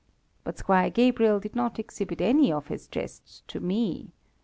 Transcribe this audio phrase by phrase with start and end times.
[0.43, 4.09] But Squire Gabriel did not exhibit any of his jests to me.